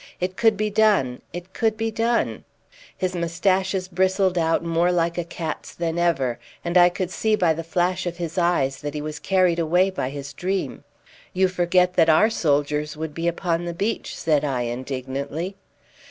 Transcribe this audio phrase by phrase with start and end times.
[0.19, 1.21] It could be done!
[1.31, 2.43] it could be done!"
[2.97, 7.53] His moustaches bristled out more like a cat's than ever, and I could see by
[7.53, 10.83] the flash of his eyes that he was carried away by his dream.
[11.33, 15.55] "You forget that our soldiers would be upon the beach," said I indignantly.